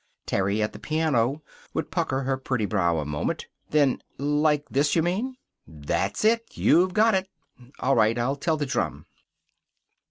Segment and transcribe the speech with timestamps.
[0.25, 1.43] Terry, at the piano,
[1.75, 3.45] would pucker her pretty brow a moment.
[3.69, 5.35] Then, "Like this, you mean?"
[5.67, 6.43] "That's it!
[6.57, 7.29] You've got it."
[7.77, 8.17] "All right.
[8.17, 9.05] I'll tell the drum."